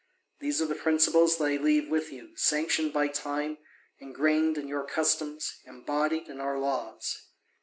These 0.39 0.63
are 0.63 0.65
the 0.65 0.73
principles 0.73 1.37
that 1.37 1.43
I 1.45 1.57
leave 1.57 1.91
with 1.91 2.11
you, 2.11 2.35
sanctioned 2.35 2.91
by 2.91 3.07
time, 3.07 3.59
ingrained 3.99 4.57
in 4.57 4.73
our 4.73 4.83
customs, 4.83 5.59
embodied 5.67 6.27
in 6.27 6.39
our 6.41 6.57
laws. 6.57 7.25